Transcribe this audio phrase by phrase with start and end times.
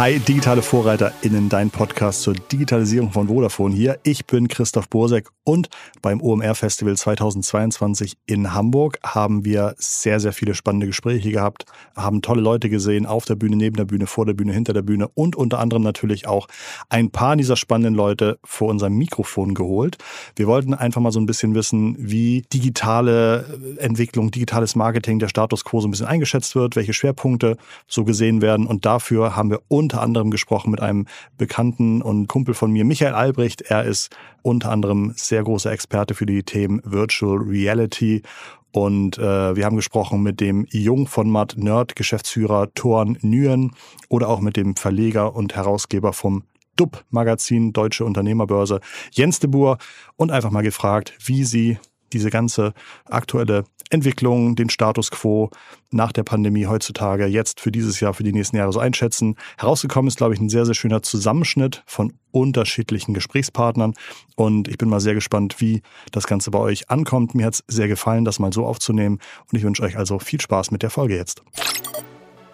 [0.00, 3.98] Hi, digitale VorreiterInnen, dein Podcast zur Digitalisierung von Vodafone hier.
[4.02, 5.68] Ich bin Christoph Bursek und
[6.00, 12.22] beim OMR Festival 2022 in Hamburg haben wir sehr, sehr viele spannende Gespräche gehabt, haben
[12.22, 15.06] tolle Leute gesehen, auf der Bühne, neben der Bühne, vor der Bühne, hinter der Bühne
[15.12, 16.48] und unter anderem natürlich auch
[16.88, 19.98] ein paar dieser spannenden Leute vor unserem Mikrofon geholt.
[20.34, 25.62] Wir wollten einfach mal so ein bisschen wissen, wie digitale Entwicklung, digitales Marketing, der Status
[25.62, 29.60] quo so ein bisschen eingeschätzt wird, welche Schwerpunkte so gesehen werden und dafür haben wir
[29.68, 33.62] unter unter anderem gesprochen mit einem Bekannten und Kumpel von mir, Michael Albrecht.
[33.62, 38.22] Er ist unter anderem sehr großer Experte für die Themen Virtual Reality
[38.70, 43.72] und äh, wir haben gesprochen mit dem Jung von Matt Nerd Geschäftsführer Thorn Nguyen
[44.08, 46.44] oder auch mit dem Verleger und Herausgeber vom
[46.76, 48.78] DUB Magazin Deutsche Unternehmerbörse
[49.10, 49.78] Jens de Boer
[50.14, 51.78] und einfach mal gefragt, wie sie
[52.12, 52.74] diese ganze
[53.06, 55.50] aktuelle Entwicklung, den Status quo
[55.90, 59.36] nach der Pandemie heutzutage jetzt für dieses Jahr, für die nächsten Jahre so einschätzen.
[59.58, 63.94] Herausgekommen ist, glaube ich, ein sehr, sehr schöner Zusammenschnitt von unterschiedlichen Gesprächspartnern.
[64.36, 67.34] Und ich bin mal sehr gespannt, wie das Ganze bei euch ankommt.
[67.34, 69.18] Mir hat es sehr gefallen, das mal so aufzunehmen.
[69.50, 71.42] Und ich wünsche euch also viel Spaß mit der Folge jetzt.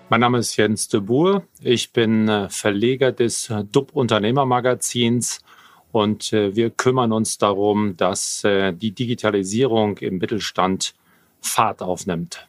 [0.09, 1.43] Mein Name ist Jens de Boer.
[1.61, 5.41] Ich bin äh, Verleger des äh, DUB Unternehmermagazins
[5.97, 10.95] und äh, wir kümmern uns darum, dass die Digitalisierung im Mittelstand
[11.41, 12.47] Fahrt aufnimmt.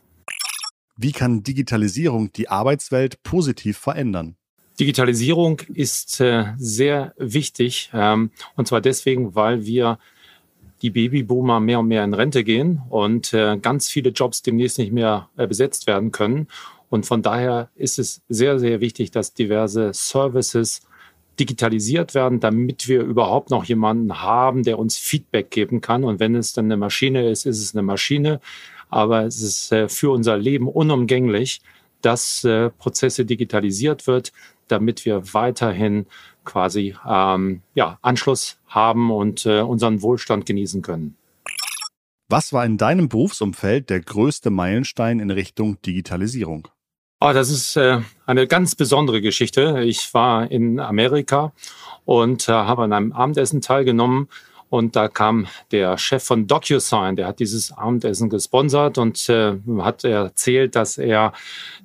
[0.97, 4.35] Wie kann Digitalisierung die Arbeitswelt positiv verändern?
[4.79, 9.97] Digitalisierung ist äh, sehr wichtig ähm, und zwar deswegen, weil wir
[10.83, 14.91] die Babyboomer mehr und mehr in Rente gehen und äh, ganz viele Jobs demnächst nicht
[14.91, 16.47] mehr äh, besetzt werden können.
[16.89, 20.81] Und von daher ist es sehr, sehr wichtig, dass diverse Services
[21.39, 26.03] digitalisiert werden, damit wir überhaupt noch jemanden haben, der uns Feedback geben kann.
[26.03, 28.39] Und wenn es dann eine Maschine ist, ist es eine Maschine
[28.89, 31.61] aber es ist äh, für unser Leben unumgänglich,
[32.01, 34.31] dass äh, Prozesse digitalisiert wird,
[34.67, 36.05] damit wir weiterhin
[36.45, 41.17] quasi ähm, ja, Anschluss haben und äh, unseren Wohlstand genießen können.
[42.29, 46.67] Was war in deinem Berufsumfeld der größte Meilenstein in Richtung Digitalisierung?
[47.19, 49.81] Oh, das ist äh, eine ganz besondere Geschichte.
[49.83, 51.51] Ich war in Amerika
[52.05, 54.27] und äh, habe an einem Abendessen teilgenommen
[54.69, 60.03] und da kam der Chef von DocuSign, der hat dieses Abendessen gesponsert und äh, hat
[60.03, 61.33] erzählt, dass er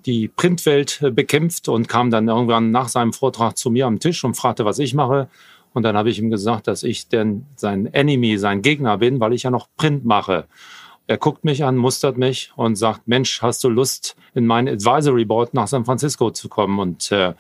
[0.04, 4.34] die Printwelt bekämpft und kam dann irgendwann nach seinem Vortrag zu mir am Tisch und
[4.34, 5.28] fragte, was ich mache.
[5.72, 9.32] Und dann habe ich ihm gesagt, dass ich denn sein Enemy, sein Gegner bin, weil
[9.32, 10.44] ich ja noch Print mache.
[11.12, 15.26] Er guckt mich an, mustert mich und sagt, Mensch, hast du Lust, in mein Advisory
[15.26, 16.78] Board nach San Francisco zu kommen?
[16.78, 17.34] Und äh,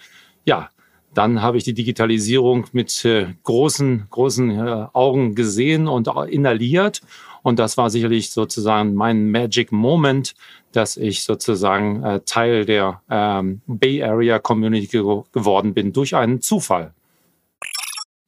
[0.44, 0.68] ja,
[1.14, 7.00] dann habe ich die Digitalisierung mit äh, großen, großen äh, Augen gesehen und inhaliert.
[7.42, 10.34] Und das war sicherlich sozusagen mein Magic Moment,
[10.72, 16.42] dass ich sozusagen äh, Teil der ähm, Bay Area Community ge geworden bin durch einen
[16.42, 16.92] Zufall.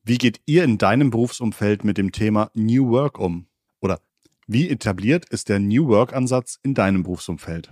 [0.05, 3.45] Wie geht ihr in deinem Berufsumfeld mit dem Thema New Work um?
[4.47, 7.71] Wie etabliert ist der New Work-Ansatz in deinem Berufsumfeld?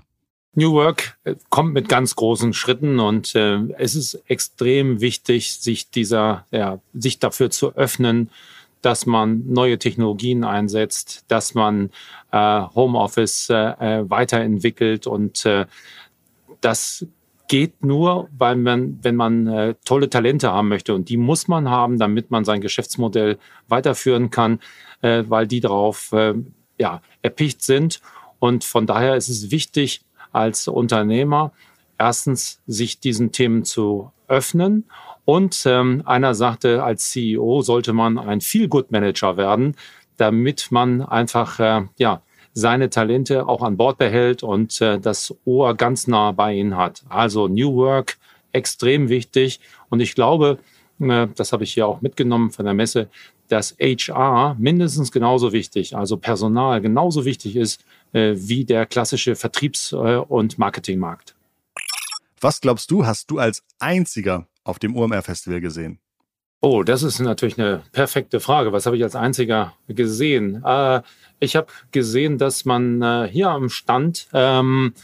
[0.55, 5.91] New Work äh, kommt mit ganz großen Schritten und äh, es ist extrem wichtig, sich
[5.91, 8.31] dieser, ja, sich dafür zu öffnen,
[8.83, 11.91] dass man neue Technologien einsetzt, dass man
[12.33, 15.67] äh, Homeoffice äh, äh, weiterentwickelt und äh,
[16.61, 17.07] das
[17.49, 21.71] geht nur, weil man, wenn man äh, tolle Talente haben möchte und die muss man
[21.71, 24.59] haben, damit man sein Geschäftsmodell weiterführen kann,
[25.01, 26.35] äh, weil die darauf äh,
[26.83, 28.01] ja, erpicht sind.
[28.41, 31.53] Und von daher ist es wichtig, als Unternehmer
[31.97, 34.85] erstens sich diesen Themen zu öffnen.
[35.25, 39.77] Und ähm, einer sagte, als CEO sollte man ein Feel-Good-Manager werden,
[40.17, 42.23] damit man einfach äh, ja,
[42.53, 47.05] seine Talente auch an Bord behält und äh, das Ohr ganz nah bei ihnen hat.
[47.09, 48.19] Also New Work,
[48.51, 49.61] extrem wichtig.
[49.89, 50.59] Und ich glaube,
[50.99, 53.09] äh, das habe ich hier auch mitgenommen von der Messe,
[53.53, 59.93] dass HR mindestens genauso wichtig, also Personal genauso wichtig ist äh, wie der klassische Vertriebs-
[59.93, 61.35] äh, und Marketingmarkt.
[62.41, 65.99] Was glaubst du, hast du als einziger auf dem OMR-Festival gesehen?
[66.63, 68.73] Oh, das ist natürlich eine perfekte Frage.
[68.73, 70.63] Was habe ich als einziger gesehen?
[70.65, 71.03] Äh,
[71.39, 74.95] ich habe gesehen, dass man äh, hier am Stand ähm,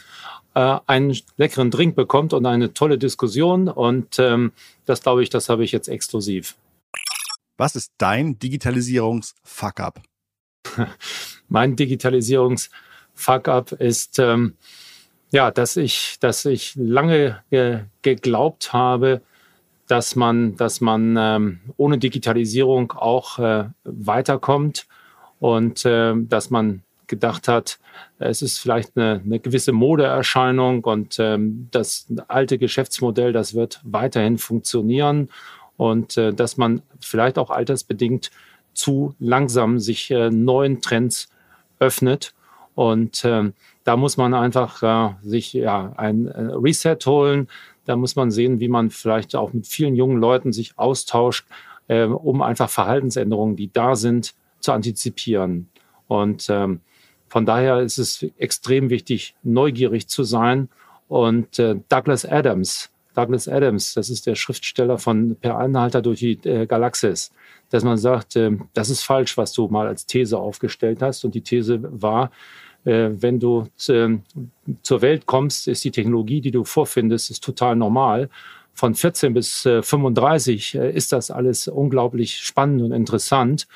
[0.55, 3.67] äh, einen leckeren Drink bekommt und eine tolle Diskussion.
[3.67, 4.53] Und ähm,
[4.85, 6.55] das glaube ich, das habe ich jetzt exklusiv.
[7.59, 10.01] Was ist dein Digitalisierungs-Fuck-up?
[11.49, 12.69] mein Digitalisierungs-
[13.19, 14.53] Fuck-up ist, ähm,
[15.31, 19.21] ja, dass ich, dass ich lange ge geglaubt habe,
[19.87, 24.87] dass man, dass man ähm, ohne Digitalisierung auch äh, weiterkommt
[25.39, 27.79] und äh, dass man gedacht hat,
[28.19, 34.37] es ist vielleicht eine, eine gewisse Modeerscheinung und ähm, das alte Geschäftsmodell, das wird weiterhin
[34.37, 35.29] funktionieren
[35.79, 38.31] und äh, dass man vielleicht auch altersbedingt
[38.73, 41.29] zu langsam sich äh, neuen Trends
[41.79, 42.33] öffnet.
[42.75, 43.53] Und ähm,
[43.85, 47.47] da muss man einfach äh, sich ja ein äh, Reset holen.
[47.85, 51.47] Da muss man sehen, wie man vielleicht auch mit vielen jungen Leuten sich austauscht,
[51.87, 55.69] äh, um einfach Verhaltensänderungen, die da sind, zu antizipieren.
[56.09, 56.81] Und ähm,
[57.29, 60.67] von daher ist es extrem wichtig, neugierig zu sein.
[61.07, 66.39] Und äh, Douglas Adams, Douglas Adams, das ist der Schriftsteller von Per Anhalter durch die
[66.43, 67.31] äh, Galaxis,
[67.69, 71.25] dass man sagt, äh, das ist falsch, was du mal als These aufgestellt hast.
[71.25, 72.31] Und die These war,
[72.85, 74.21] äh, wenn du zu,
[74.83, 78.29] zur Welt kommst, ist die Technologie, die du vorfindest, ist total normal.
[78.73, 83.67] Von 14 bis 35 äh, ist das alles unglaublich spannend und interessant.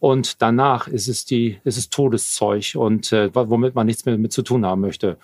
[0.00, 4.32] Und danach ist es die, ist es Todeszeug und äh, womit man nichts mehr mit
[4.32, 5.18] zu tun haben möchte.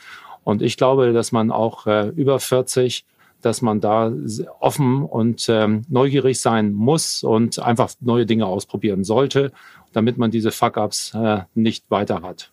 [0.45, 3.05] Und ich glaube, dass man auch äh, über 40
[3.43, 4.12] dass man da
[4.61, 9.53] offen und ähm, neugierig sein muss und einfach neue Dinge ausprobieren sollte,
[9.93, 12.53] damit man diese Fuck-ups äh, nicht weiter hat.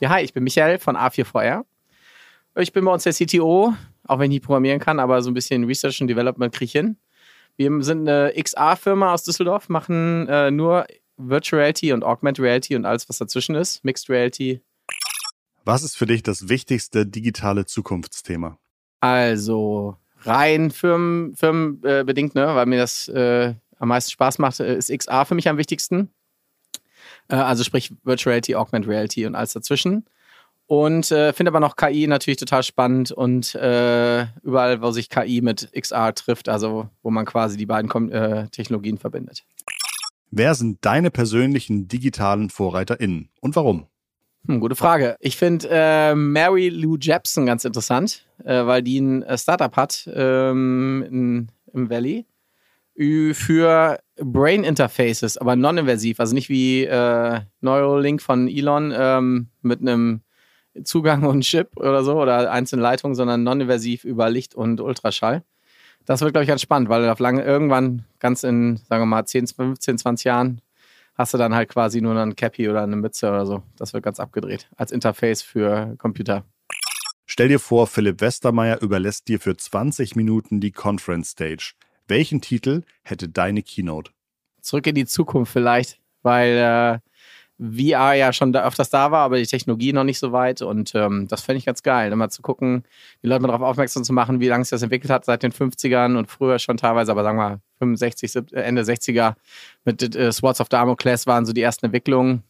[0.00, 1.64] Ja, hi, ich bin Michael von A4VR.
[2.56, 3.74] Ich bin bei uns der CTO,
[4.06, 6.72] auch wenn ich nicht programmieren kann, aber so ein bisschen Research und Development kriege ich
[6.72, 6.96] hin.
[7.56, 10.86] Wir sind eine XR-Firma aus Düsseldorf, machen äh, nur
[11.16, 14.60] Virtual Reality und Augmented Reality und alles, was dazwischen ist, Mixed Reality.
[15.64, 18.58] Was ist für dich das wichtigste digitale Zukunftsthema?
[19.00, 24.90] Also rein firmen, firmenbedingt, ne, weil mir das äh, am meisten Spaß macht, äh, ist
[24.90, 26.10] XR für mich am wichtigsten.
[27.28, 30.04] Äh, also sprich Virtual Reality, Augmented Reality und alles dazwischen.
[30.66, 35.40] Und äh, finde aber noch KI natürlich total spannend und äh, überall, wo sich KI
[35.40, 39.44] mit XR trifft, also wo man quasi die beiden Kom äh, Technologien verbindet.
[40.30, 43.86] Wer sind deine persönlichen digitalen VorreiterInnen und warum?
[44.46, 45.16] Hm, gute Frage.
[45.20, 50.08] Ich finde äh, Mary Lou Jepson ganz interessant, äh, weil die ein äh, Startup hat
[50.12, 52.26] ähm, in, im Valley
[53.32, 60.22] für Brain Interfaces, aber non-invasiv, also nicht wie äh, Neuralink von Elon ähm, mit einem
[60.82, 65.44] Zugang und Chip oder so oder einzelne Leitungen, sondern non-invasiv über Licht und Ultraschall.
[66.06, 69.24] Das wird, glaube ich, ganz spannend, weil auf lange irgendwann, ganz in, sagen wir mal,
[69.24, 70.60] 10, 15, 20 Jahren,
[71.18, 73.62] hast du dann halt quasi nur ein Cappy oder eine Mütze oder so.
[73.76, 76.44] Das wird ganz abgedreht als Interface für Computer.
[77.26, 81.74] Stell dir vor, Philipp Westermeier überlässt dir für 20 Minuten die Conference Stage.
[82.06, 84.12] Welchen Titel hätte deine Keynote?
[84.62, 87.07] Zurück in die Zukunft vielleicht, weil äh,
[87.60, 90.62] VR ja schon öfters da war, aber die Technologie noch nicht so weit.
[90.62, 92.84] Und ähm, das fände ich ganz geil, immer zu gucken,
[93.22, 95.52] die Leute mal darauf aufmerksam zu machen, wie lange sich das entwickelt hat seit den
[95.52, 99.34] 50ern und früher schon teilweise, aber sagen wir 65, äh, Ende 60er
[99.84, 102.44] mit äh, Swords of Damocles waren so die ersten Entwicklungen.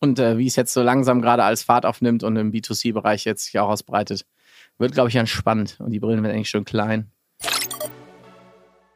[0.00, 3.46] Und äh, wie es jetzt so langsam gerade als Fahrt aufnimmt und im B2C-Bereich jetzt
[3.46, 4.24] sich auch ausbreitet,
[4.78, 5.76] wird, glaube ich, ganz spannend.
[5.80, 7.10] Und die Brillen werden eigentlich schon klein.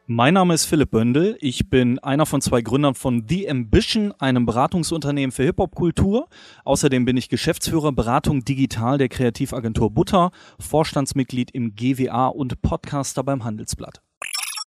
[0.05, 1.37] Mein Name ist Philipp Böndel.
[1.39, 6.27] Ich bin einer von zwei Gründern von The Ambition, einem Beratungsunternehmen für Hip-Hop-Kultur.
[6.65, 13.45] Außerdem bin ich Geschäftsführer Beratung Digital der Kreativagentur Butter, Vorstandsmitglied im GWA und Podcaster beim
[13.45, 14.01] Handelsblatt.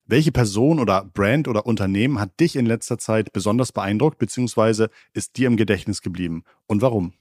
[0.05, 4.89] Welche Person oder Brand oder Unternehmen hat dich in letzter Zeit besonders beeindruckt bzw.
[5.15, 7.15] ist dir im Gedächtnis geblieben und warum?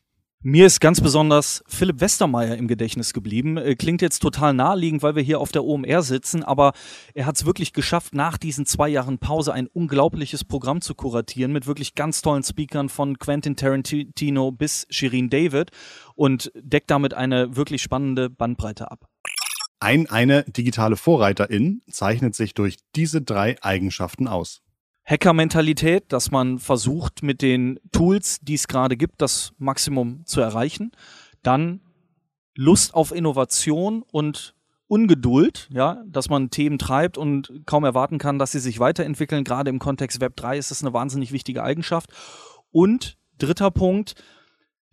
[0.46, 3.56] Mir ist ganz besonders Philipp Westermeier im Gedächtnis geblieben.
[3.56, 6.74] Äh, klingt jetzt total naheliegend, weil wir hier auf der OMR sitzen, aber
[7.14, 11.54] er hat es wirklich geschafft, nach diesen zwei Jahren Pause ein unglaubliches Programm zu kuratieren
[11.54, 15.72] mit wirklich ganz tollen Speakern von Quentin Tarantino bis Shirin David
[16.14, 19.08] und deckt damit eine wirklich spannende Bandbreite ab.
[19.80, 24.62] Ein, eine digitale Vorreiterin zeichnet sich durch diese drei Eigenschaften aus.
[25.06, 30.92] Hacker-Mentalität, dass man versucht, mit den Tools, die es gerade gibt, das Maximum zu erreichen.
[31.42, 31.82] Dann
[32.56, 34.56] Lust auf Innovation und
[34.88, 39.44] Ungeduld, ja, dass man Themen treibt und kaum erwarten kann, dass sie sich weiterentwickeln.
[39.44, 42.12] Gerade im Kontext Web 3 ist das eine wahnsinnig wichtige Eigenschaft.
[42.72, 44.16] Und dritter Punkt,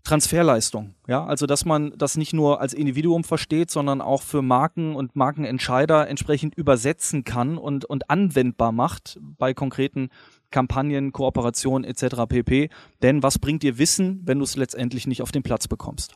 [0.05, 0.95] Transferleistung.
[1.07, 5.17] Ja, also dass man das nicht nur als Individuum versteht, sondern auch für Marken und
[5.17, 10.09] Markenentscheider entsprechend übersetzen kann und, und anwendbar macht bei konkreten
[10.51, 12.27] Kampagnen, Kooperationen etc.
[12.29, 12.71] pp.
[13.03, 16.15] Denn was bringt dir Wissen, wenn du es letztendlich nicht auf den Platz bekommst?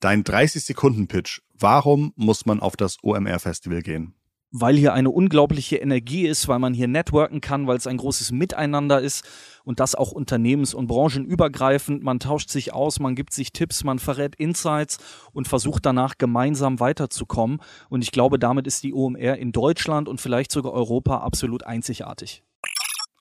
[0.00, 1.40] Dein 30-Sekunden-Pitch.
[1.58, 4.14] Warum muss man auf das OMR-Festival gehen?
[4.56, 8.30] Weil hier eine unglaubliche Energie ist, weil man hier networken kann, weil es ein großes
[8.30, 9.24] Miteinander ist
[9.64, 12.04] und das auch unternehmens- und branchenübergreifend.
[12.04, 14.98] Man tauscht sich aus, man gibt sich Tipps, man verrät Insights
[15.32, 17.60] und versucht danach gemeinsam weiterzukommen.
[17.88, 22.44] Und ich glaube, damit ist die OMR in Deutschland und vielleicht sogar Europa absolut einzigartig.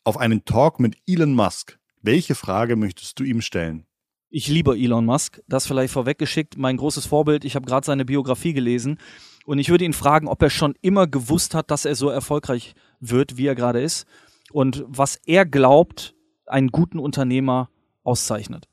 [0.04, 3.88] Auf einen Talk mit Elon Musk Welche Frage möchtest du ihm stellen?
[4.30, 7.44] Ich liebe Elon Musk, das vielleicht vorweggeschickt, mein großes Vorbild.
[7.44, 9.00] Ich habe gerade seine Biografie gelesen
[9.46, 12.76] und ich würde ihn fragen, ob er schon immer gewusst hat, dass er so erfolgreich
[13.00, 14.06] wird, wie er gerade ist
[14.52, 17.70] und was er glaubt, einen guten Unternehmer
[18.04, 18.68] auszeichnet.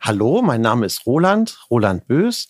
[0.00, 2.48] Hallo, mein Name ist Roland, Roland Bös.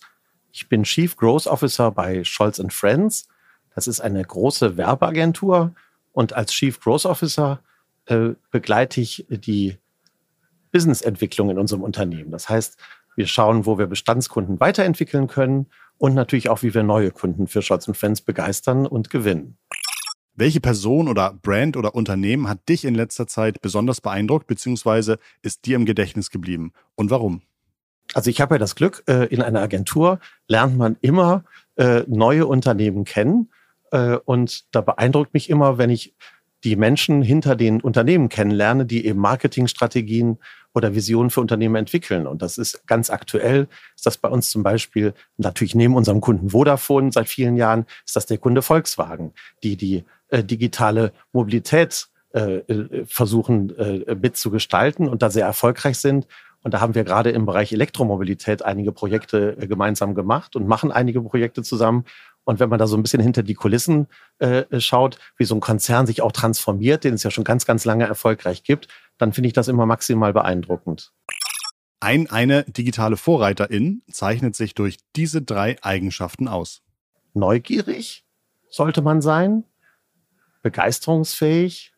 [0.51, 3.27] Ich bin Chief Growth Officer bei Scholz Friends.
[3.73, 5.73] Das ist eine große Werbeagentur
[6.11, 7.61] und als Chief Growth Officer
[8.05, 9.77] äh, begleite ich die
[10.71, 12.31] Businessentwicklung in unserem Unternehmen.
[12.31, 12.77] Das heißt,
[13.15, 15.67] wir schauen, wo wir Bestandskunden weiterentwickeln können
[15.97, 19.57] und natürlich auch, wie wir neue Kunden für Scholz Friends begeistern und gewinnen.
[20.35, 25.15] Welche Person oder Brand oder Unternehmen hat dich in letzter Zeit besonders beeindruckt bzw.
[25.41, 27.41] ist dir im Gedächtnis geblieben und warum?
[28.13, 31.43] Also ich habe ja das Glück, äh, in einer Agentur lernt man immer
[31.75, 33.49] äh, neue Unternehmen kennen
[33.91, 36.15] äh, und da beeindruckt mich immer, wenn ich
[36.65, 40.39] die Menschen hinter den Unternehmen kennenlerne, die eben Marketingstrategien
[40.73, 42.27] oder Visionen für Unternehmen entwickeln.
[42.27, 46.49] Und das ist ganz aktuell, ist das bei uns zum Beispiel natürlich neben unserem Kunden
[46.49, 49.31] Vodafone seit vielen Jahren, ist das der Kunde Volkswagen,
[49.63, 56.27] die die äh, digitale Mobilität äh, äh, versuchen äh, mitzugestalten und da sehr erfolgreich sind.
[56.63, 60.91] Und da haben wir gerade im Bereich Elektromobilität einige Projekte äh, gemeinsam gemacht und machen
[60.91, 62.05] einige Projekte zusammen.
[62.45, 64.07] Und wenn man da so ein bisschen hinter die Kulissen
[64.39, 67.85] äh, schaut, wie so ein Konzern sich auch transformiert, den es ja schon ganz, ganz
[67.85, 68.87] lange erfolgreich gibt,
[69.17, 71.11] dann finde ich das immer maximal beeindruckend.
[71.99, 76.83] Ein, eine digitale Vorreiterin zeichnet sich durch diese drei Eigenschaften aus.
[77.33, 78.25] Neugierig
[78.69, 79.63] sollte man sein,
[80.61, 81.93] begeisterungsfähig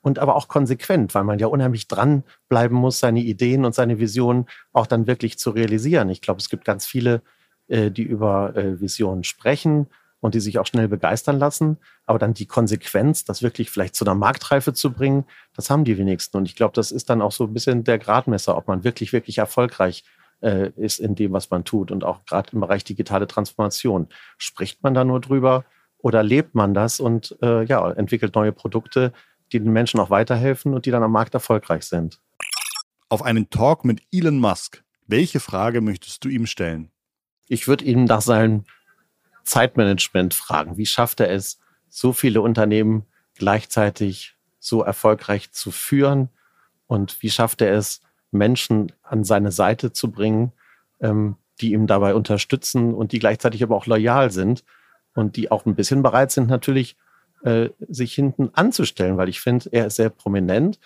[0.00, 4.46] und aber auch konsequent, weil man ja unheimlich dranbleiben muss, seine Ideen und seine Visionen
[4.72, 6.08] auch dann wirklich zu realisieren.
[6.08, 7.22] Ich glaube, es gibt ganz viele,
[7.68, 9.88] äh, die über äh, Visionen sprechen
[10.20, 11.76] und die sich auch schnell begeistern lassen.
[12.06, 15.98] Aber dann die Konsequenz, das wirklich vielleicht zu einer Marktreife zu bringen, das haben die
[15.98, 16.38] wenigsten.
[16.38, 19.12] Und ich glaube, das ist dann auch so ein bisschen der Gradmesser, ob man wirklich,
[19.12, 20.04] wirklich erfolgreich
[20.40, 21.90] äh, ist in dem, was man tut.
[21.90, 24.08] Und auch gerade im Bereich digitale Transformation.
[24.38, 25.66] Spricht man da nur drüber
[25.98, 29.12] oder lebt man das und ja, entwickelt neue Produkte,
[29.52, 32.20] die den Menschen auch weiterhelfen und die dann am Markt erfolgreich sind?
[33.08, 34.84] Auf einen Talk mit Elon Musk.
[35.06, 36.92] Welche Frage möchtest du ihm stellen?
[37.48, 38.64] Ich würde ihm nach seinem
[39.44, 40.76] Zeitmanagement fragen.
[40.76, 46.28] Wie schafft er es, so viele Unternehmen gleichzeitig so erfolgreich zu führen?
[46.86, 50.52] Und wie schafft er es, Menschen an seine Seite zu bringen,
[51.00, 54.64] ähm, die ihm dabei unterstützen und die gleichzeitig aber auch loyal sind
[55.14, 56.96] und die auch ein bisschen bereit sind, natürlich
[57.42, 60.78] äh, sich hinten anzustellen, weil ich finde, er ist sehr prominent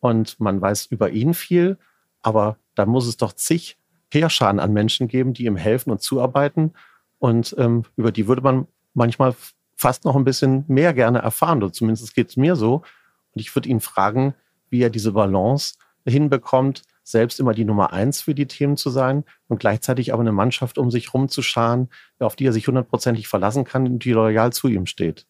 [0.00, 1.78] und man weiß über ihn viel,
[2.22, 3.78] aber da muss es doch zig
[4.12, 6.72] Heerscharen an Menschen geben, die ihm helfen und zuarbeiten
[7.20, 9.34] und ähm, über die würde man manchmal
[9.76, 12.76] fast noch ein bisschen mehr gerne erfahren, oder zumindest geht es mir so.
[13.32, 14.34] Und ich würde ihn fragen,
[14.68, 15.74] wie er diese Balance
[16.06, 20.32] hinbekommt, selbst immer die Nummer eins für die Themen zu sein und gleichzeitig aber eine
[20.32, 21.88] Mannschaft um sich rumzuscharen,
[22.18, 25.26] auf die er sich hundertprozentig verlassen kann und die loyal zu ihm steht.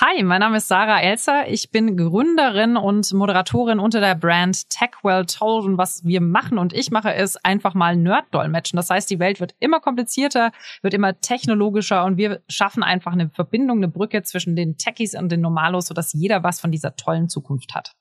[0.00, 1.46] Hi, mein Name ist Sarah Elser.
[1.46, 5.66] Ich bin Gründerin und Moderatorin unter der Brand TechWell Told.
[5.66, 8.76] Und was wir machen und ich mache, ist einfach mal Nerd-Dolmetschen.
[8.76, 10.50] Das heißt, die Welt wird immer komplizierter,
[10.82, 15.30] wird immer technologischer und wir schaffen einfach eine Verbindung, eine Brücke zwischen den Techies und
[15.30, 17.92] den Normalos, sodass jeder was von dieser tollen Zukunft hat.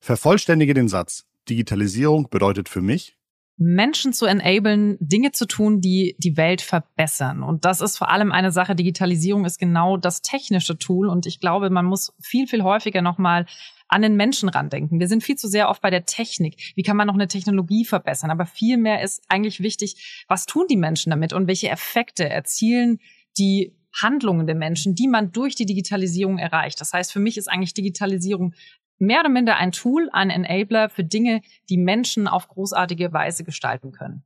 [0.00, 1.26] Vervollständige den Satz.
[1.46, 3.18] Digitalisierung bedeutet für mich
[3.56, 7.42] Menschen zu enablen, Dinge zu tun, die die Welt verbessern.
[7.42, 8.74] Und das ist vor allem eine Sache.
[8.74, 11.08] Digitalisierung ist genau das technische Tool.
[11.08, 13.46] Und ich glaube, man muss viel, viel häufiger nochmal
[13.88, 15.00] an den Menschen randenken.
[15.00, 16.72] Wir sind viel zu sehr oft bei der Technik.
[16.74, 18.30] Wie kann man noch eine Technologie verbessern?
[18.30, 23.00] Aber viel mehr ist eigentlich wichtig, was tun die Menschen damit und welche Effekte erzielen
[23.36, 26.80] die Handlungen der Menschen, die man durch die Digitalisierung erreicht.
[26.80, 28.54] Das heißt, für mich ist eigentlich Digitalisierung
[28.98, 33.92] mehr oder minder ein Tool, ein Enabler für Dinge, die Menschen auf großartige Weise gestalten
[33.92, 34.24] können.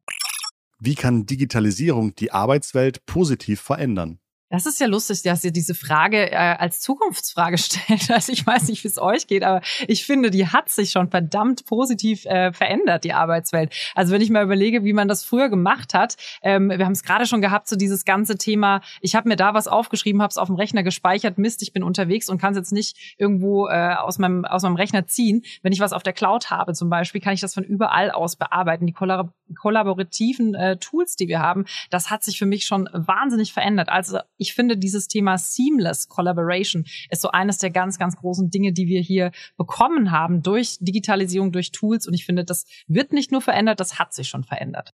[0.79, 4.19] Wie kann Digitalisierung die Arbeitswelt positiv verändern?
[4.49, 8.09] Das ist ja lustig, dass ihr diese Frage äh, als Zukunftsfrage stellt.
[8.11, 11.11] Also ich weiß nicht, wie es euch geht, aber ich finde, die hat sich schon
[11.11, 13.75] verdammt positiv äh, verändert, die Arbeitswelt.
[13.97, 17.03] Also wenn ich mal überlege, wie man das früher gemacht hat, ähm, wir haben es
[17.03, 20.39] gerade schon gehabt, so dieses ganze Thema, ich habe mir da was aufgeschrieben, habe es
[20.39, 23.95] auf dem Rechner gespeichert, Mist, ich bin unterwegs und kann es jetzt nicht irgendwo äh,
[23.95, 25.43] aus, meinem, aus meinem Rechner ziehen.
[25.63, 28.37] Wenn ich was auf der Cloud habe zum Beispiel, kann ich das von überall aus
[28.37, 28.87] bearbeiten.
[28.87, 33.53] Die kollabor kollaborativen äh, Tools, die wir haben, das hat sich für mich schon wahnsinnig
[33.53, 33.89] verändert.
[33.89, 38.73] Also ich finde, dieses Thema Seamless Collaboration ist so eines der ganz, ganz großen Dinge,
[38.73, 42.07] die wir hier bekommen haben durch Digitalisierung, durch Tools.
[42.07, 44.93] Und ich finde, das wird nicht nur verändert, das hat sich schon verändert.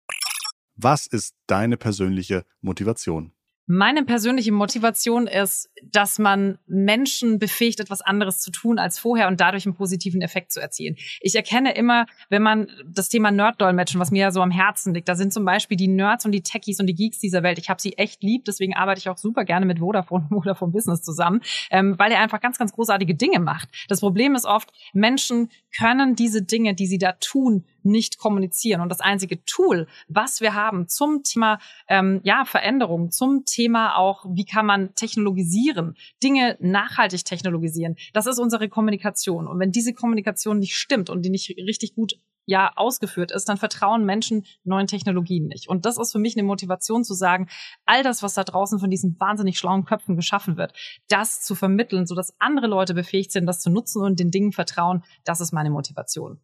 [0.75, 3.33] Was ist deine persönliche Motivation?
[3.71, 9.39] Meine persönliche Motivation ist, dass man Menschen befähigt, etwas anderes zu tun als vorher und
[9.39, 10.95] dadurch einen positiven Effekt zu erzielen.
[11.21, 15.07] Ich erkenne immer, wenn man das Thema Nerd-Dolmetschen, was mir ja so am Herzen liegt,
[15.07, 17.59] da sind zum Beispiel die Nerds und die Techies und die Geeks dieser Welt.
[17.59, 20.71] Ich habe sie echt lieb, deswegen arbeite ich auch super gerne mit Vodafone und Vodafone
[20.71, 23.69] Business zusammen, ähm, weil er einfach ganz, ganz großartige Dinge macht.
[23.87, 28.81] Das Problem ist oft, Menschen können diese Dinge, die sie da tun, nicht kommunizieren.
[28.81, 34.25] Und das einzige Tool, was wir haben zum Thema ähm, ja, Veränderung, zum Thema auch,
[34.29, 39.47] wie kann man technologisieren, Dinge nachhaltig technologisieren, das ist unsere Kommunikation.
[39.47, 42.15] Und wenn diese Kommunikation nicht stimmt und die nicht richtig gut
[42.49, 45.69] ja ausgeführt ist, dann vertrauen Menschen neuen Technologien nicht.
[45.69, 47.47] Und das ist für mich eine Motivation zu sagen,
[47.85, 50.73] all das, was da draußen von diesen wahnsinnig schlauen Köpfen geschaffen wird,
[51.09, 55.03] das zu vermitteln, sodass andere Leute befähigt sind, das zu nutzen und den Dingen vertrauen,
[55.25, 56.39] das ist meine Motivation.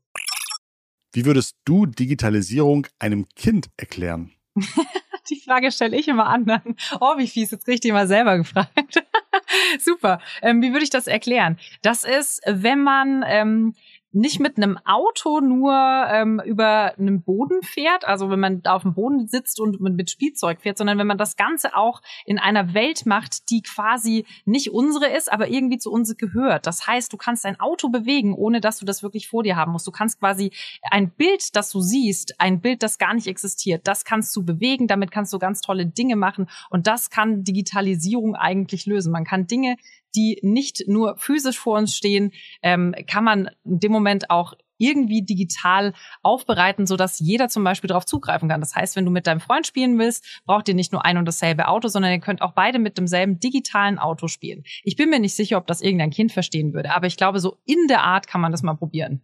[1.15, 4.34] Wie würdest du Digitalisierung einem Kind erklären?
[5.29, 6.75] Die Frage stelle ich immer anderen.
[7.00, 9.01] Oh, wie fies, jetzt krieg ich die mal selber gefragt.
[9.79, 10.19] Super.
[10.41, 11.57] Ähm, wie würde ich das erklären?
[11.81, 13.75] Das ist, wenn man ähm,
[14.15, 18.84] nicht mit einem Auto nur ähm, über einen Boden fährt, also wenn man da auf
[18.84, 22.74] dem Boden sitzt und mit Spielzeug fährt, sondern wenn man das Ganze auch in einer
[22.74, 26.65] Welt macht, die quasi nicht unsere ist, aber irgendwie zu uns gehört.
[26.65, 29.74] Das heißt, du kannst ein Auto bewegen, ohne dass du das wirklich vor dir haben
[29.74, 29.86] musst.
[29.86, 30.51] Du kannst quasi
[30.89, 34.88] ein Bild, das du siehst, ein Bild, das gar nicht existiert, das kannst du bewegen,
[34.88, 39.12] damit kannst du ganz tolle Dinge machen und das kann Digitalisierung eigentlich lösen.
[39.12, 39.75] Man kann Dinge,
[40.15, 42.31] die nicht nur physisch vor uns stehen,
[42.62, 47.88] ähm, kann man in dem Moment auch irgendwie digital aufbereiten, so dass jeder zum Beispiel
[47.88, 48.60] darauf zugreifen kann.
[48.60, 51.25] Das heißt, wenn du mit deinem Freund spielen willst, braucht ihr nicht nur ein und
[51.25, 54.63] dasselbe Auto, sondern ihr könnt auch beide mit demselben digitalen Auto spielen.
[54.84, 57.57] Ich bin mir nicht sicher, ob das irgendein Kind verstehen würde, aber ich glaube, so
[57.65, 59.22] in der Art kann man das mal probieren.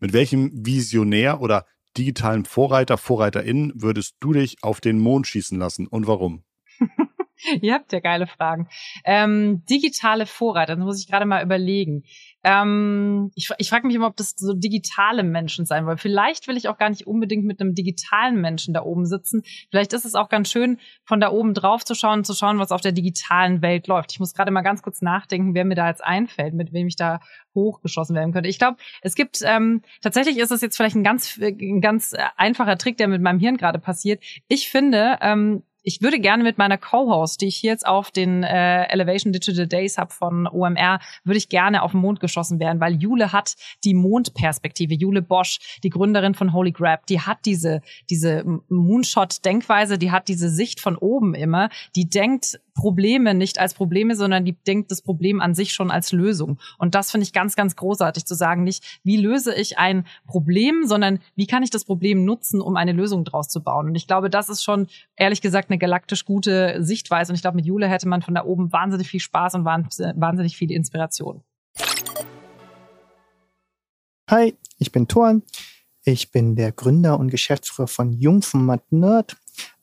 [0.00, 1.66] Mit welchem Visionär oder
[1.96, 6.44] digitalen Vorreiter, Vorreiterin würdest du dich auf den Mond schießen lassen und warum?
[7.60, 8.68] Ihr habt ja geile Fragen.
[9.04, 12.04] Ähm, digitale Vorreiter, das muss ich gerade mal überlegen.
[12.44, 15.98] Ähm, ich ich frage mich immer, ob das so digitale Menschen sein wollen.
[15.98, 19.42] Vielleicht will ich auch gar nicht unbedingt mit einem digitalen Menschen da oben sitzen.
[19.70, 22.58] Vielleicht ist es auch ganz schön, von da oben drauf zu schauen und zu schauen,
[22.58, 24.12] was auf der digitalen Welt läuft.
[24.12, 26.96] Ich muss gerade mal ganz kurz nachdenken, wer mir da jetzt einfällt, mit wem ich
[26.96, 27.20] da
[27.54, 28.48] hochgeschossen werden könnte.
[28.48, 32.78] Ich glaube, es gibt ähm, tatsächlich ist es jetzt vielleicht ein ganz ein ganz einfacher
[32.78, 34.22] Trick, der mit meinem Hirn gerade passiert.
[34.46, 38.42] Ich finde, ähm, ich würde gerne mit meiner Co-Host, die ich hier jetzt auf den
[38.42, 42.78] äh, Elevation Digital Days habe von OMR, würde ich gerne auf den Mond geschossen werden,
[42.78, 44.92] weil Jule hat die Mondperspektive.
[44.92, 50.50] Jule Bosch, die Gründerin von Holy Grab, die hat diese, diese Moonshot-Denkweise, die hat diese
[50.50, 55.40] Sicht von oben immer, die denkt Probleme nicht als Probleme, sondern die denkt das Problem
[55.40, 56.60] an sich schon als Lösung.
[56.78, 60.86] Und das finde ich ganz, ganz großartig zu sagen, nicht wie löse ich ein Problem,
[60.86, 63.88] sondern wie kann ich das Problem nutzen, um eine Lösung draus zu bauen.
[63.88, 64.86] Und ich glaube, das ist schon
[65.16, 67.32] ehrlich gesagt eine galaktisch gute Sichtweise.
[67.32, 70.56] Und ich glaube, mit Jule hätte man von da oben wahnsinnig viel Spaß und wahnsinnig
[70.56, 71.42] viel Inspiration.
[74.30, 75.40] Hi, ich bin Thor.
[76.04, 79.36] Ich bin der Gründer und Geschäftsführer von Jungformat Nerd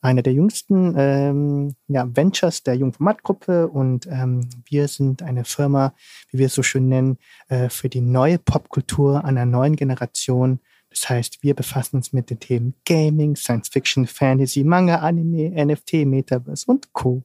[0.06, 5.94] einer der jüngsten ähm, ja, Ventures der Jungformat-Gruppe und ähm, wir sind eine Firma,
[6.30, 10.60] wie wir es so schön nennen, äh, für die neue Popkultur einer neuen Generation.
[10.90, 16.06] Das heißt, wir befassen uns mit den Themen Gaming, Science Fiction, Fantasy, Manga, Anime, NFT,
[16.06, 17.24] Metaverse und Co.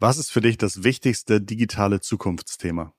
[0.00, 2.92] Was ist für dich das wichtigste digitale Zukunftsthema?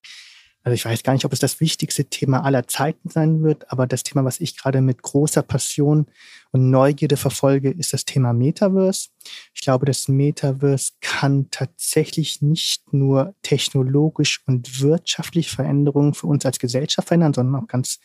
[0.70, 3.88] Also ich weiß gar nicht, ob es das wichtigste Thema aller Zeiten sein wird, aber
[3.88, 6.06] das Thema, was ich gerade mit großer Passion
[6.52, 9.10] und Neugierde verfolge, ist das Thema Metaverse.
[9.56, 16.60] Ich glaube, das Metaverse kann tatsächlich nicht nur technologisch und wirtschaftlich Veränderungen für uns als
[16.60, 18.00] Gesellschaft verändern, sondern auch ganz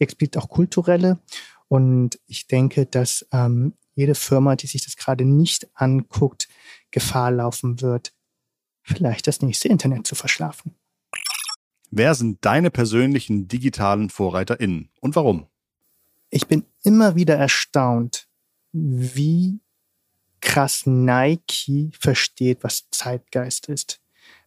[0.00, 1.20] explizit auch kulturelle.
[1.68, 6.48] Und ich denke, dass ähm, jede Firma, die sich das gerade nicht anguckt,
[6.90, 8.12] Gefahr laufen wird,
[8.82, 10.74] vielleicht das nächste Internet zu verschlafen.
[11.90, 15.46] Wer sind deine persönlichen digitalen VorreiterInnen und warum?
[16.30, 18.28] Ich bin immer wieder erstaunt,
[18.72, 19.60] wie
[20.40, 24.00] krass Nike versteht, was Zeitgeist ist.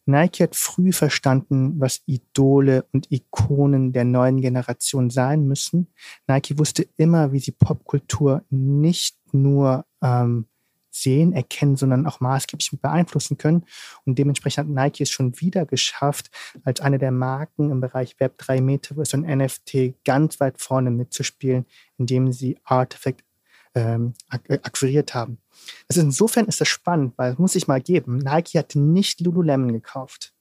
[0.05, 5.87] Nike hat früh verstanden, was Idole und Ikonen der neuen Generation sein müssen.
[6.27, 10.47] Nike wusste immer, wie sie Popkultur nicht nur ähm,
[10.91, 13.65] sehen, erkennen, sondern auch maßgeblich beeinflussen können.
[14.05, 16.29] Und dementsprechend hat Nike es schon wieder geschafft,
[16.63, 21.65] als eine der Marken im Bereich Web3, Metaverse und NFT ganz weit vorne mitzuspielen,
[21.97, 23.23] indem sie Artifact
[23.73, 24.13] ähm,
[24.47, 25.37] äh, akquiriert haben.
[25.89, 29.71] Also insofern ist das spannend, weil es muss ich mal geben, Nike hat nicht Lululemon
[29.71, 30.33] gekauft.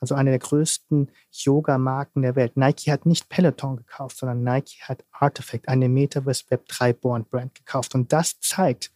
[0.00, 2.56] Also eine der größten Yoga-Marken der Welt.
[2.56, 7.54] Nike hat nicht Peloton gekauft, sondern Nike hat Artifact, eine Metaverse Web 3 Born Brand
[7.54, 7.94] gekauft.
[7.94, 8.92] Und das zeigt,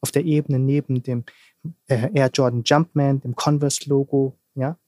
[0.00, 1.24] auf der Ebene neben dem
[1.88, 4.78] äh, Air Jordan Jumpman, dem Converse-Logo, ja,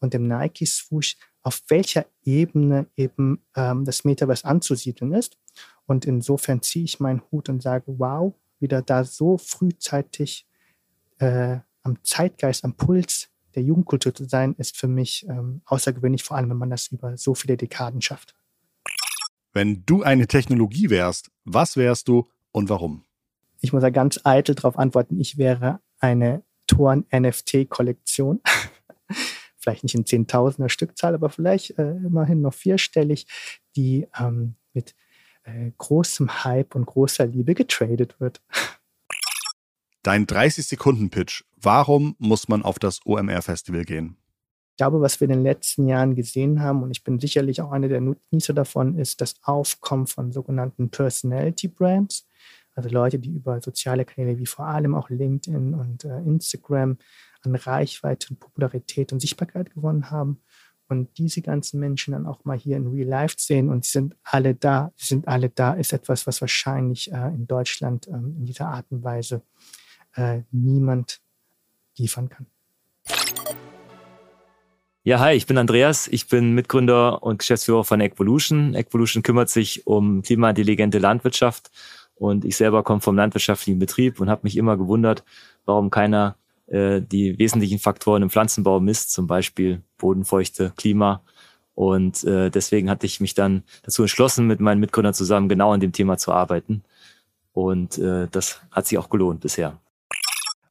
[0.00, 5.36] und dem Nike Swoosh, auf welcher Ebene eben ähm, das Metaverse anzusiedeln ist.
[5.86, 10.46] Und insofern ziehe ich meinen Hut und sage, wow, wieder da so frühzeitig
[11.18, 16.36] äh, am Zeitgeist, am Puls der Jugendkultur zu sein, ist für mich ähm, außergewöhnlich, vor
[16.36, 18.34] allem wenn man das über so viele Dekaden schafft.
[19.52, 23.04] Wenn du eine Technologie wärst, was wärst du und warum?
[23.62, 28.40] Ich muss da ganz eitel darauf antworten, ich wäre eine Toren-NFT-Kollektion.
[29.56, 33.26] vielleicht nicht in Zehntausender Stückzahl, aber vielleicht äh, immerhin noch vierstellig,
[33.76, 34.96] die ähm, mit
[35.44, 38.42] äh, großem Hype und großer Liebe getradet wird.
[40.02, 41.44] Dein 30-Sekunden-Pitch.
[41.56, 44.16] Warum muss man auf das OMR-Festival gehen?
[44.70, 47.70] Ich glaube, was wir in den letzten Jahren gesehen haben, und ich bin sicherlich auch
[47.70, 52.26] einer der Nutznießer davon, ist das Aufkommen von sogenannten Personality Brands.
[52.74, 56.98] Also Leute, die über soziale Kanäle wie vor allem auch LinkedIn und äh, Instagram
[57.42, 60.40] an Reichweite und Popularität und Sichtbarkeit gewonnen haben.
[60.88, 64.16] Und diese ganzen Menschen dann auch mal hier in Real Life sehen und sie sind
[64.24, 68.44] alle da, sie sind alle da, ist etwas, was wahrscheinlich äh, in Deutschland ähm, in
[68.44, 69.42] dieser Art und Weise
[70.14, 71.20] äh, niemand
[71.96, 72.46] liefern kann.
[75.04, 76.06] Ja, hi, ich bin Andreas.
[76.06, 78.74] Ich bin Mitgründer und Geschäftsführer von Equolution.
[78.74, 81.72] Equolution kümmert sich um klimaintelligente Landwirtschaft
[82.22, 85.24] und ich selber komme vom landwirtschaftlichen Betrieb und habe mich immer gewundert,
[85.64, 86.36] warum keiner
[86.68, 91.24] äh, die wesentlichen Faktoren im Pflanzenbau misst, zum Beispiel Bodenfeuchte, Klima.
[91.74, 95.80] Und äh, deswegen hatte ich mich dann dazu entschlossen, mit meinen Mitgründern zusammen genau an
[95.80, 96.84] dem Thema zu arbeiten.
[97.52, 99.80] Und äh, das hat sich auch gelohnt bisher.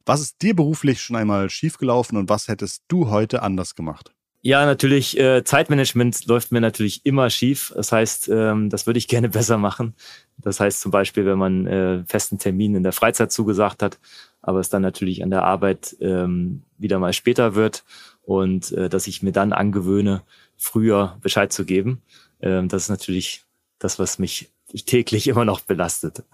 [0.06, 4.14] Was ist dir beruflich schon einmal schiefgelaufen und was hättest du heute anders gemacht?
[4.44, 7.72] Ja, natürlich, äh, Zeitmanagement läuft mir natürlich immer schief.
[7.76, 9.94] Das heißt, ähm, das würde ich gerne besser machen.
[10.36, 14.00] Das heißt zum Beispiel, wenn man äh, festen Termin in der Freizeit zugesagt hat,
[14.40, 17.84] aber es dann natürlich an der Arbeit ähm, wieder mal später wird
[18.22, 20.22] und äh, dass ich mir dann angewöhne,
[20.56, 22.02] früher Bescheid zu geben.
[22.40, 23.44] Ähm, das ist natürlich
[23.78, 24.50] das, was mich
[24.86, 26.24] täglich immer noch belastet.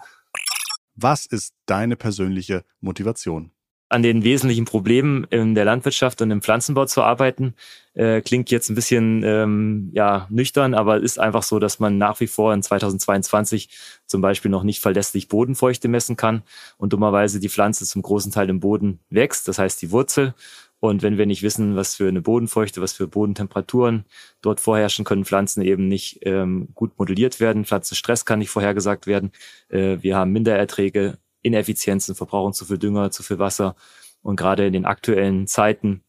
[0.94, 3.50] Was ist deine persönliche Motivation?
[3.88, 7.54] An den wesentlichen Problemen in der Landwirtschaft und im Pflanzenbau zu arbeiten.
[7.94, 12.20] Äh, klingt jetzt ein bisschen ähm, ja, nüchtern, aber ist einfach so, dass man nach
[12.20, 13.70] wie vor in 2022
[14.06, 16.42] zum Beispiel noch nicht verlässlich Bodenfeuchte messen kann
[16.76, 20.34] und dummerweise die Pflanze zum großen Teil im Boden wächst, das heißt die Wurzel.
[20.80, 24.04] Und wenn wir nicht wissen, was für eine Bodenfeuchte, was für Bodentemperaturen
[24.42, 27.64] dort vorherrschen, können Pflanzen eben nicht ähm, gut modelliert werden.
[27.64, 29.32] Pflanzenstress kann nicht vorhergesagt werden.
[29.70, 33.76] Äh, wir haben Mindererträge Ineffizienzen, verbrauchen zu viel Dünger, zu viel Wasser.
[34.22, 36.02] Und gerade in den aktuellen Zeiten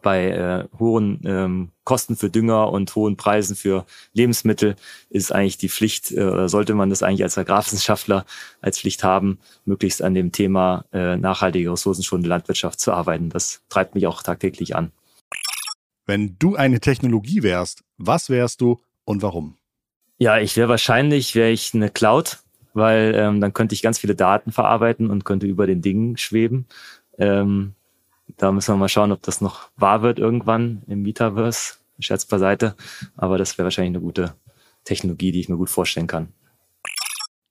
[0.00, 4.76] bei äh, hohen ähm, Kosten für Dünger und hohen Preisen für Lebensmittel
[5.10, 8.24] ist eigentlich die Pflicht, äh, oder sollte man das eigentlich als Agrarwissenschaftler
[8.62, 13.28] als Pflicht haben, möglichst an dem Thema äh, nachhaltige ressourcenschonende Landwirtschaft zu arbeiten.
[13.28, 14.92] Das treibt mich auch tagtäglich an.
[16.06, 19.58] Wenn du eine Technologie wärst, was wärst du und warum?
[20.18, 22.41] Ja, ich wäre wahrscheinlich, wäre ich eine Cloud,
[22.74, 26.66] weil ähm, dann könnte ich ganz viele Daten verarbeiten und könnte über den Dingen schweben.
[27.18, 27.74] Ähm,
[28.36, 31.74] da müssen wir mal schauen, ob das noch wahr wird irgendwann im Metaverse.
[32.00, 32.74] Scherz beiseite.
[33.16, 34.34] Aber das wäre wahrscheinlich eine gute
[34.84, 36.32] Technologie, die ich mir gut vorstellen kann.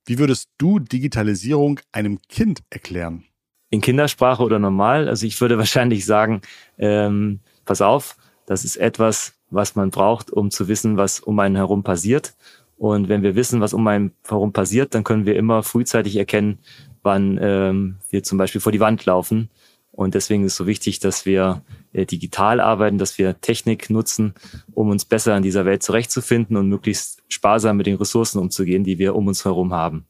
[0.06, 3.24] Wie würdest du Digitalisierung einem Kind erklären?
[3.70, 5.08] In Kindersprache oder normal?
[5.08, 6.42] Also ich würde wahrscheinlich sagen,
[6.78, 11.56] ähm, pass auf, das ist etwas, was man braucht, um zu wissen, was um einen
[11.56, 12.34] herum passiert.
[12.82, 16.58] Und wenn wir wissen, was um einen herum passiert, dann können wir immer frühzeitig erkennen,
[17.04, 19.52] wann ähm, wir zum Beispiel vor die Wand laufen.
[19.92, 21.62] Und deswegen ist es so wichtig, dass wir
[21.94, 24.34] äh, digital arbeiten, dass wir Technik nutzen,
[24.74, 28.98] um uns besser in dieser Welt zurechtzufinden und möglichst sparsam mit den Ressourcen umzugehen, die
[28.98, 30.08] wir um uns herum haben.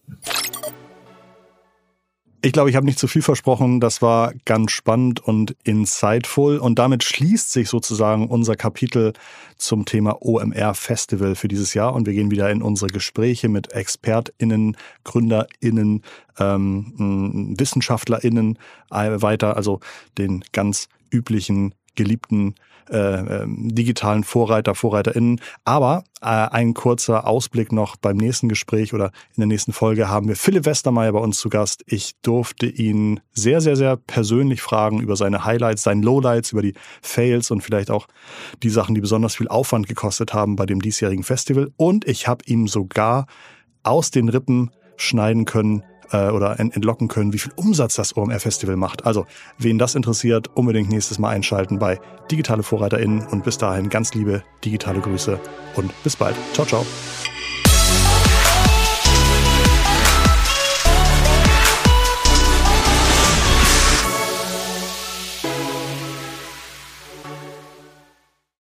[2.44, 3.80] Ich glaube, ich habe nicht zu viel versprochen.
[3.80, 6.58] Das war ganz spannend und insightful.
[6.58, 9.14] Und damit schließt sich sozusagen unser Kapitel
[9.58, 11.94] zum Thema OMR Festival für dieses Jahr.
[11.94, 16.02] Und wir gehen wieder in unsere Gespräche mit ExpertInnen, GründerInnen,
[16.40, 18.58] ähm, WissenschaftlerInnen
[18.90, 19.56] äh, weiter.
[19.56, 19.80] Also
[20.18, 22.56] den ganz üblichen, geliebten
[22.92, 25.40] äh, ähm, digitalen Vorreiter, VorreiterInnen.
[25.64, 30.28] Aber äh, ein kurzer Ausblick noch beim nächsten Gespräch oder in der nächsten Folge haben
[30.28, 31.84] wir Philipp Westermeier bei uns zu Gast.
[31.86, 36.74] Ich durfte ihn sehr, sehr, sehr persönlich fragen über seine Highlights, seine Lowlights, über die
[37.02, 38.08] Fails und vielleicht auch
[38.62, 41.72] die Sachen, die besonders viel Aufwand gekostet haben bei dem diesjährigen Festival.
[41.78, 43.26] Und ich habe ihm sogar
[43.84, 49.06] aus den Rippen schneiden können, äh, oder entlocken können, wie viel Umsatz das OMR-Festival macht.
[49.06, 49.26] Also,
[49.58, 54.44] wen das interessiert, unbedingt nächstes Mal einschalten bei Digitale VorreiterInnen und bis dahin ganz liebe
[54.64, 55.40] digitale Grüße
[55.76, 56.36] und bis bald.
[56.54, 56.86] Ciao, ciao.